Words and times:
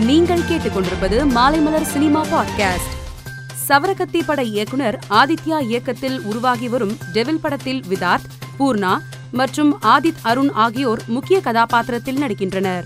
நீங்கள் 0.00 0.40
கேட்டுக்கொண்டிருப்பது 0.40 1.28
Maalaimalar 1.28 1.82
cinema 1.82 2.26
podcast. 2.26 2.90
சவரகத்தி 3.68 4.22
பட 4.26 4.42
இயக்குனர் 4.42 4.98
ஆதித்யா 5.10 5.60
இயக்கத்தில் 5.60 6.22
உருவாகி 6.22 6.68
வரும் 6.68 6.96
டெவில் 7.12 7.40
படத்தில் 7.40 7.84
விதார்த் 7.88 8.24
பூர்ணா 8.58 8.98
மற்றும் 9.32 9.78
ஆதித் 9.82 10.16
அருண் 10.22 10.48
ஆகியோர் 10.48 11.02
முக்கிய 11.06 11.40
கதாபாத்திரத்தில் 11.40 12.16
நடிக்கின்றனர். 12.16 12.84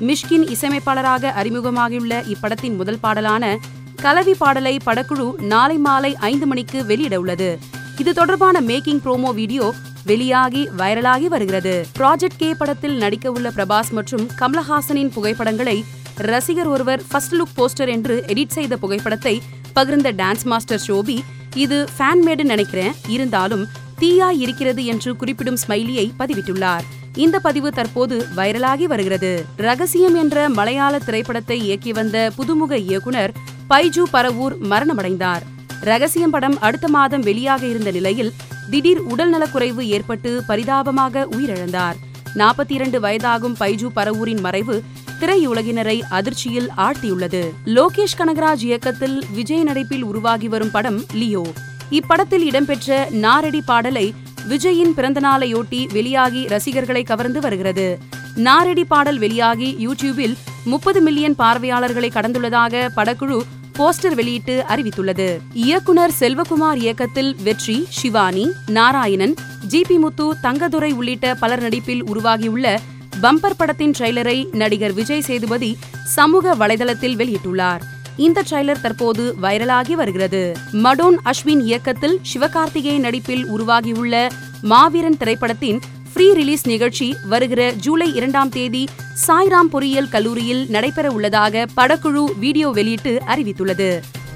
மிஷ்கின் 0.00 0.50
இசையமைப்பாளராக 0.50 1.32
அறிமுகமாகியுள்ள 1.42 2.34
இப்படத்தின் 2.34 2.76
முதல் 2.76 3.00
பாடலான 3.00 3.58
கலவி 3.96 4.34
பாடலை 4.34 4.76
படக்குழு 4.86 5.40
நாளை 5.40 5.76
மாலை 5.76 6.16
ஐந்து 6.16 6.46
மணிக்கு 6.46 6.84
வெளியிட 6.84 7.18
உள்ளது. 7.18 7.58
இது 7.98 8.14
தொடர்பான 8.14 8.60
மேக்கிங் 8.60 9.00
ப்ரோமோ 9.04 9.34
வீடியோ 9.34 9.74
வெளியாகி 10.04 10.68
வைரலாகி 10.78 11.26
வருகிறது. 11.26 11.86
ப்ராஜெக்ட் 11.98 12.36
கே 12.36 12.54
படத்தில் 12.54 12.96
நடிக்க 12.96 13.32
உள்ள 13.32 13.50
பிரபாஸ் 13.50 13.90
மற்றும் 13.90 14.28
கமலஹாசனின் 14.38 15.12
புகைப்படங்களை 15.12 15.84
ரசிகர் 16.18 16.68
ஒருவர் 16.68 17.02
ஃபர்ஸ்ட் 17.08 17.34
லுக் 17.34 17.56
போஸ்டர் 17.56 17.88
என்று 17.88 18.24
எடிட் 18.26 18.54
செய்த 18.56 18.76
புகைப்படத்தை 18.76 19.42
பகிர்ந்த 19.74 20.12
டான்ஸ் 20.16 20.44
மாஸ்டர் 20.44 20.80
ஷோபி 20.86 21.18
இது 21.54 21.88
ஃபேன் 21.98 22.22
மேடு 22.22 22.44
நினைக்கிறேன். 22.44 22.94
இருந்தாலும் 23.08 23.66
தீயா 24.00 24.28
இருக்கிறது 24.38 24.84
என்று 24.84 25.16
குறிப்பிடும் 25.16 25.58
ஸ்மைலியை 25.68 26.10
பதிவிட்டுள்ளார். 26.18 26.82
இந்த 27.14 27.38
பதிவு 27.38 27.72
தற்போது 27.72 28.26
வைரலாகி 28.36 28.82
வருகிறது. 28.82 29.44
ரகசியம் 29.56 30.14
என்ற 30.14 30.48
மலையாள 30.48 30.98
திரைப்படத்தை 30.98 31.62
இயக்கி 31.64 31.92
வந்த 31.92 32.30
புதுமுக 32.38 32.72
இயக்குனர் 32.72 33.32
பைஜு 33.70 34.02
பரவூர் 34.12 34.56
மரணமடைந்தார். 34.60 35.40
ரகசியம் 35.80 36.30
படம் 36.30 36.58
அடுத்த 36.58 36.88
மாதம் 36.88 37.22
வெளியாக 37.22 37.62
இருந்த 37.62 37.90
நிலையில் 37.90 38.32
திடீர் 38.70 39.02
உடல்நலக்குறைவு 39.08 39.80
ஏற்பட்டு 39.80 40.42
பரிதாபமாக 40.46 41.26
உயிரிழந்தார். 41.30 41.94
நாற்பத்தி 42.36 42.72
இரண்டு 42.72 43.00
வயதாகும் 43.00 43.54
பைஜு 43.60 43.88
பரவூரின் 43.96 44.40
மறைவு 44.40 44.82
திரையுலகினரை 45.20 46.00
அதிர்ச்சியில் 46.08 46.68
ஆழ்த்தியுள்ளது. 46.76 47.52
லோகேஷ் 47.64 48.16
கனகராஜ் 48.18 48.62
இயக்கத்தில் 48.62 49.22
விஜய் 49.34 49.62
நடிப்பில் 49.62 50.04
உருவாகி 50.04 50.48
வரும் 50.48 50.70
படம் 50.70 51.04
லியோ. 51.12 51.46
இப்படத்தில் 51.90 52.44
இடம்பெற்ற 52.44 53.08
நாரடி 53.12 53.60
பாடலை 53.64 54.14
விஜயின் 54.48 54.92
பிறந்தநாளையொட்டி 54.96 55.92
வெளியாகி 55.92 56.46
ரசிகர்களை 56.46 57.02
கவர்ந்து 57.02 57.40
வருகிறது. 57.40 57.98
நாரடி 58.36 58.84
பாடல் 58.84 59.18
வெளியாகி 59.18 59.86
யூடியூபில் 59.86 60.36
முப்பது 60.64 61.00
மில்லியன் 61.00 61.34
பார்வையாளர்களை 61.34 62.10
கடந்துள்ளதாக 62.14 62.88
படக்குழு 62.96 63.40
போஸ்டர் 63.78 64.14
வெளியிட்டு 64.14 64.64
அறிவித்துள்ளது. 64.68 65.38
இயக்குனர் 65.52 66.12
செல்வகுமார் 66.20 66.76
இயக்கத்தில் 66.76 67.36
வெற்றி 67.42 67.86
சிவானி 67.88 68.50
நாராயணன் 68.66 69.34
ஜி 69.66 69.82
பி 69.88 69.98
முத்து 69.98 70.24
தங்கதுரை 70.42 70.92
உள்ளிட்ட 70.92 71.34
பலர் 71.34 71.60
நடிப்பில் 71.60 72.02
உருவாகியுள்ள 72.04 72.80
பம்பர் 73.22 73.56
படத்தின் 73.56 73.94
ட்ரெய்லரை 73.98 74.54
நடிகர் 74.54 74.92
விஜய் 74.92 75.20
சேதுபதி 75.20 75.76
சமூக 76.04 76.54
வலைதளத்தில் 76.54 77.16
வெளியிட்டுள்ளார். 77.16 77.80
இந்த 78.16 78.42
ட்ரெய்லர் 78.50 78.80
தற்போது 78.80 79.34
வைரலாகி 79.42 79.92
வருகிறது. 79.92 80.56
மடோன் 80.72 81.18
அஸ்வின் 81.22 81.60
இயக்கத்தில் 81.60 82.20
சிவகார்த்திகேயன் 82.32 83.00
நடிப்பில் 83.00 83.46
உருவாகியுள்ள 83.46 84.28
மாவீரன் 84.62 85.16
திரைப்படத்தின் 85.16 85.80
ஃப்ரீ 86.12 86.32
ரிலீஸ் 86.32 86.66
நிகழ்ச்சி 86.66 87.16
வருகிற 87.28 87.72
ஜூலை 87.72 88.14
இரண்டாம் 88.14 88.48
தேதி 88.48 88.88
சாய்ராம் 89.26 89.70
பொறியியல் 89.70 90.08
கல்லூரியில் 90.08 90.66
நடைபெற 90.68 91.10
உள்ளதாக 91.10 91.66
படக்குழு 91.76 92.24
வீடியோ 92.38 92.68
வெளியிட்டு 92.68 93.22
அறிவித்துள்ளது. 93.26 93.90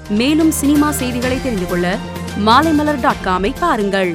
மேலும் 0.08 0.50
சினிமா 0.50 0.90
செய்திகளை 0.90 1.42
தெரிந்து 1.42 1.66
கொள்ள 1.66 1.98
மாலைமலர் 2.44 3.00
டாட் 3.00 3.24
காமை 3.24 3.52
பாருங்கள். 3.58 4.12